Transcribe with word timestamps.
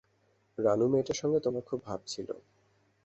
রানু 0.57 0.85
মেয়েটির 0.87 1.17
সঙ্গে 1.21 1.39
তোমার 1.39 1.63
খুব 1.69 1.79
ভাব 1.85 1.99
ছিল। 2.07 2.29